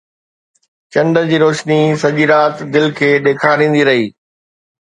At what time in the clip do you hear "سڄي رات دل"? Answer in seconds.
2.01-2.85